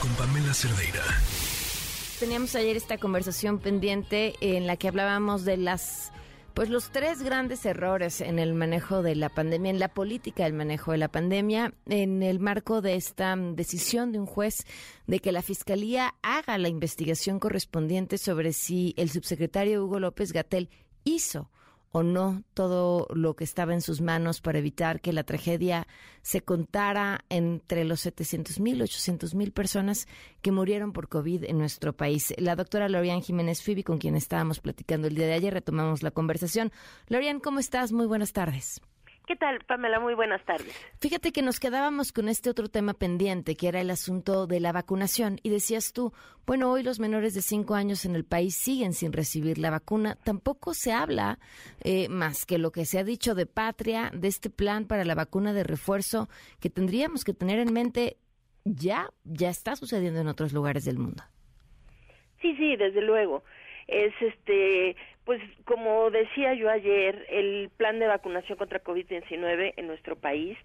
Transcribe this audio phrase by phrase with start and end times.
[0.00, 1.02] Con Pamela Cerdeira.
[2.18, 6.10] Teníamos ayer esta conversación pendiente en la que hablábamos de las
[6.54, 10.54] pues los tres grandes errores en el manejo de la pandemia, en la política del
[10.54, 14.64] manejo de la pandemia, en el marco de esta decisión de un juez
[15.06, 20.70] de que la Fiscalía haga la investigación correspondiente sobre si el subsecretario Hugo López Gatel
[21.04, 21.50] hizo
[21.96, 25.86] o no todo lo que estaba en sus manos para evitar que la tragedia
[26.20, 30.06] se contara entre los 700 mil, 800 mil personas
[30.42, 32.34] que murieron por COVID en nuestro país.
[32.36, 36.10] La doctora Lorian Jiménez Fibi, con quien estábamos platicando el día de ayer, retomamos la
[36.10, 36.70] conversación.
[37.08, 37.92] Lorian, ¿cómo estás?
[37.92, 38.82] Muy buenas tardes.
[39.26, 39.98] ¿Qué tal, Pamela?
[39.98, 40.72] Muy buenas tardes.
[41.00, 44.70] Fíjate que nos quedábamos con este otro tema pendiente, que era el asunto de la
[44.70, 45.40] vacunación.
[45.42, 46.12] Y decías tú,
[46.46, 50.16] bueno, hoy los menores de cinco años en el país siguen sin recibir la vacuna.
[50.22, 51.40] Tampoco se habla
[51.82, 55.16] eh, más que lo que se ha dicho de patria, de este plan para la
[55.16, 56.28] vacuna de refuerzo
[56.60, 58.18] que tendríamos que tener en mente
[58.64, 61.24] ya, ya está sucediendo en otros lugares del mundo.
[62.40, 63.42] Sí, sí, desde luego.
[63.88, 70.16] Es este, pues como decía yo ayer, el plan de vacunación contra COVID-19 en nuestro
[70.16, 70.56] país,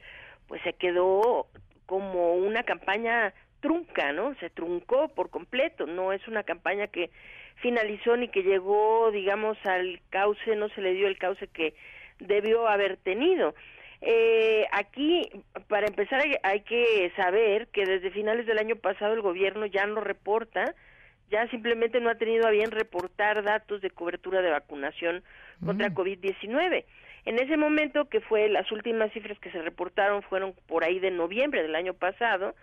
[0.48, 1.48] pues se quedó
[1.86, 4.36] como una campaña trunca, ¿no?
[4.36, 7.10] Se truncó por completo, no es una campaña que
[7.56, 11.74] finalizó ni que llegó, digamos, al cauce, no se le dio el cauce que
[12.20, 13.56] debió haber tenido.
[14.02, 15.30] Eh, aquí,
[15.68, 20.02] para empezar, hay que saber que desde finales del año pasado el gobierno ya no
[20.02, 20.76] reporta
[21.32, 25.24] ya simplemente no ha tenido a bien reportar datos de cobertura de vacunación
[25.66, 25.94] contra mm.
[25.94, 26.86] COVID-19.
[27.26, 31.12] En ese momento, que fue las últimas cifras que se reportaron fueron por ahí de
[31.12, 32.54] noviembre del año pasado,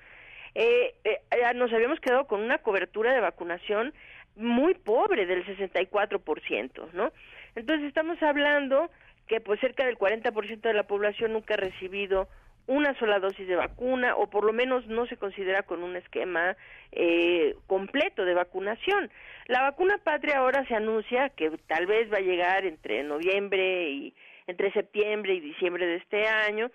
[0.55, 1.21] eh, eh,
[1.55, 3.95] nos habíamos quedado con una cobertura de vacunación
[4.37, 7.13] muy pobre del 64%, ¿no?
[7.55, 8.91] Entonces estamos hablando
[9.27, 12.29] que pues cerca del 40% de la población nunca ha recibido
[12.69, 16.55] una sola dosis de vacuna o por lo menos no se considera con un esquema
[16.93, 19.11] eh, completo de vacunación.
[19.47, 24.15] La vacuna patria ahora se anuncia que tal vez va a llegar entre noviembre y
[24.47, 26.71] entre septiembre y diciembre de este año.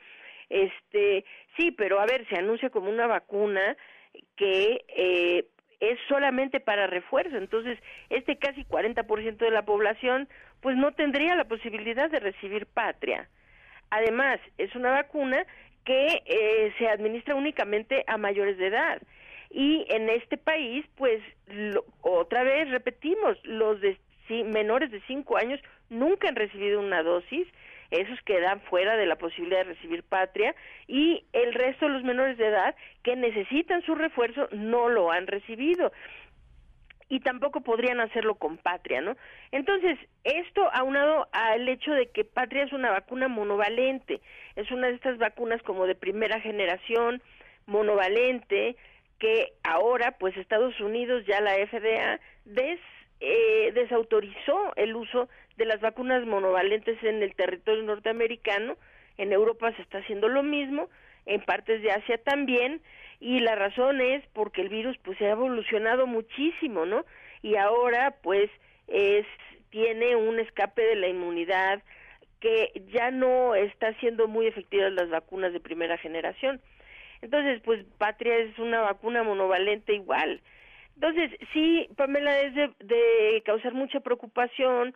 [0.49, 1.25] Este,
[1.57, 3.77] sí, pero a ver, se anuncia como una vacuna
[4.35, 5.45] que eh,
[5.79, 7.37] es solamente para refuerzo.
[7.37, 7.77] Entonces,
[8.09, 10.27] este casi 40% de la población
[10.59, 13.29] pues no tendría la posibilidad de recibir patria.
[13.91, 15.45] Además, es una vacuna
[15.85, 19.01] que eh, se administra únicamente a mayores de edad.
[19.49, 21.21] Y en este país, pues,
[22.01, 23.97] otra vez repetimos, los de
[24.45, 27.47] menores de 5 años nunca han recibido una dosis,
[27.91, 30.55] esos quedan fuera de la posibilidad de recibir patria,
[30.87, 35.27] y el resto de los menores de edad que necesitan su refuerzo no lo han
[35.27, 35.91] recibido
[37.09, 39.15] y tampoco podrían hacerlo con Patria, ¿no?
[39.51, 44.21] Entonces, esto aunado al hecho de que Patria es una vacuna monovalente,
[44.55, 47.21] es una de estas vacunas como de primera generación,
[47.65, 48.75] monovalente,
[49.19, 52.79] que ahora, pues Estados Unidos, ya la FDA, des,
[53.19, 58.75] eh, desautorizó el uso de las vacunas monovalentes en el territorio norteamericano,
[59.17, 60.89] en Europa se está haciendo lo mismo,
[61.25, 62.81] en partes de Asia también,
[63.19, 67.05] y la razón es porque el virus pues ha evolucionado muchísimo, ¿no?
[67.41, 68.49] Y ahora pues
[68.87, 69.25] es
[69.69, 71.81] tiene un escape de la inmunidad
[72.39, 76.61] que ya no está siendo muy efectivas las vacunas de primera generación.
[77.21, 80.41] Entonces, pues Patria es una vacuna monovalente igual.
[80.95, 84.93] Entonces, sí, Pamela, es de, causar mucha preocupación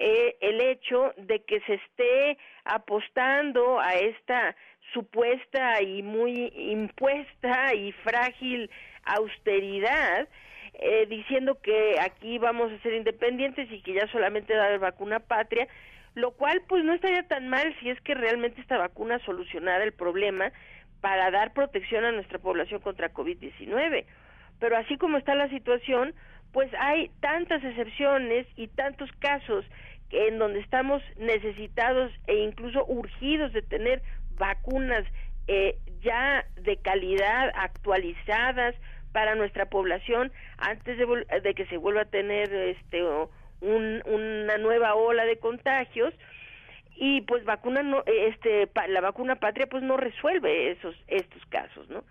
[0.00, 4.54] eh, el hecho de que se esté apostando a esta
[4.92, 8.70] supuesta y muy impuesta y frágil
[9.04, 10.28] austeridad,
[10.74, 14.78] eh, diciendo que aquí vamos a ser independientes y que ya solamente va a haber
[14.78, 15.66] vacuna patria,
[16.14, 19.92] lo cual pues no estaría tan mal si es que realmente esta vacuna solucionara el
[19.92, 20.52] problema
[21.00, 24.04] para dar protección a nuestra población contra COVID-19.
[24.60, 26.14] Pero así como está la situación,
[26.52, 29.64] pues hay tantas excepciones y tantos casos
[30.10, 34.02] en donde estamos necesitados e incluso urgidos de tener
[34.38, 35.04] vacunas
[35.46, 38.74] eh, ya de calidad, actualizadas
[39.12, 43.02] para nuestra población antes de, que se vuelva a tener este
[43.60, 46.14] una nueva ola de contagios.
[46.96, 52.02] Y pues vacuna no este la vacuna patria pues no resuelve esos estos casos no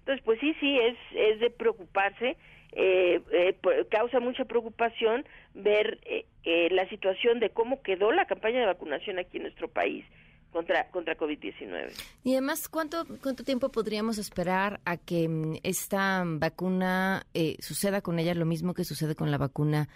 [0.00, 2.36] entonces pues sí sí es es de preocuparse
[2.82, 5.24] eh, eh, causa mucha preocupación
[5.54, 6.00] ver
[6.44, 10.04] la situación de cómo quedó la campaña de vacunación aquí en nuestro país
[10.52, 11.92] contra, contra COVID-19.
[12.22, 18.18] Y además, ¿cuánto, ¿cuánto tiempo podríamos esperar a que mm, esta vacuna eh, suceda con
[18.18, 19.88] ella lo mismo que sucede con la vacuna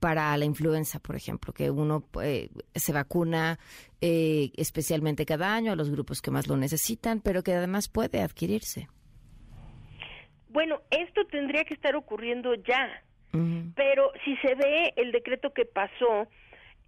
[0.00, 3.58] para la influenza, por ejemplo, que uno eh, se vacuna
[4.00, 8.22] eh, especialmente cada año a los grupos que más lo necesitan, pero que además puede
[8.22, 8.88] adquirirse?
[10.50, 13.02] Bueno, esto tendría que estar ocurriendo ya,
[13.76, 16.26] pero si se ve el decreto que pasó,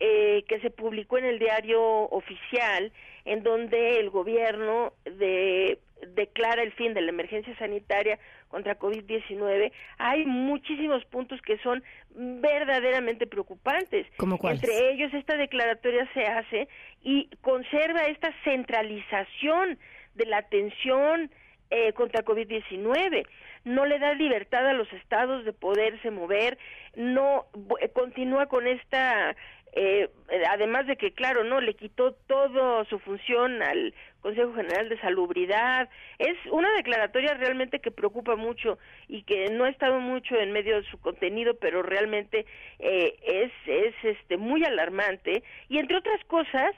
[0.00, 2.92] eh, que se publicó en el diario oficial,
[3.24, 5.78] en donde el gobierno de,
[6.08, 8.18] declara el fin de la emergencia sanitaria
[8.48, 11.84] contra COVID-19, hay muchísimos puntos que son
[12.16, 14.08] verdaderamente preocupantes.
[14.18, 16.68] Entre ellos, esta declaratoria se hace
[17.00, 19.78] y conserva esta centralización
[20.16, 21.30] de la atención
[21.70, 23.24] eh, contra COVID-19
[23.64, 26.58] no le da libertad a los estados de poderse mover,
[26.94, 27.46] no
[27.94, 29.34] continúa con esta
[29.74, 30.10] eh,
[30.50, 35.88] además de que, claro, no le quitó toda su función al Consejo General de Salubridad.
[36.18, 38.78] Es una declaratoria realmente que preocupa mucho
[39.08, 42.44] y que no ha estado mucho en medio de su contenido, pero realmente
[42.78, 45.42] eh, es, es este, muy alarmante.
[45.70, 46.74] Y entre otras cosas,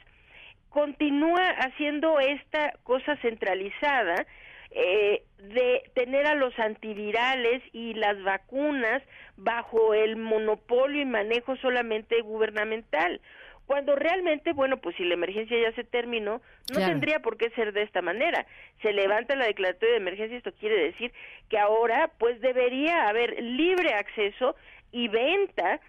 [0.71, 4.25] continúa haciendo esta cosa centralizada
[4.75, 9.03] eh, de tener a los antivirales y las vacunas
[9.37, 13.21] bajo el monopolio y manejo solamente gubernamental
[13.67, 16.43] cuando realmente, bueno, pues si la emergencia ya se terminó,
[16.73, 18.47] no tendría por qué ser de esta manera.
[18.83, 21.13] Se levanta la declaratoria de emergencia, esto quiere decir
[21.49, 24.55] que ahora pues debería haber libre acceso
[24.93, 25.81] y venta,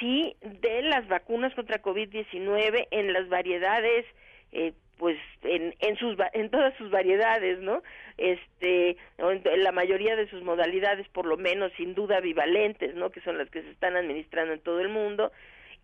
[0.00, 4.06] sí, de las vacunas contra COVID-19 en las variedades
[4.52, 7.82] eh, pues en, en sus en todas sus variedades no
[8.18, 13.22] este en la mayoría de sus modalidades por lo menos sin duda bivalentes no que
[13.22, 15.32] son las que se están administrando en todo el mundo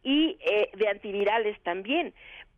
[0.03, 2.13] y eh, de antivirales también.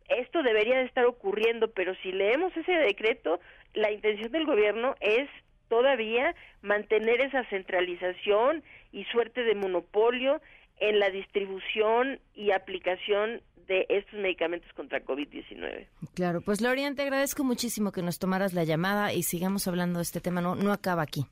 [0.09, 3.39] Esto debería de estar ocurriendo pero si leemos ese decreto
[3.73, 5.29] la intención del gobierno es
[5.69, 10.41] todavía mantener esa centralización y suerte de monopolio
[10.81, 15.87] en la distribución y aplicación de estos medicamentos contra COVID-19.
[16.15, 20.03] Claro, pues Lorian, te agradezco muchísimo que nos tomaras la llamada y sigamos hablando de
[20.03, 21.25] este tema, no, no acaba aquí.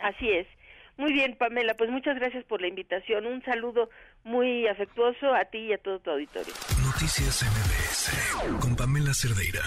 [0.00, 0.46] Así es.
[0.96, 3.26] Muy bien, Pamela, pues muchas gracias por la invitación.
[3.26, 3.90] Un saludo
[4.24, 6.54] muy afectuoso a ti y a todo tu auditorio.
[6.82, 9.60] Noticias MBS con Pamela Cerdeira.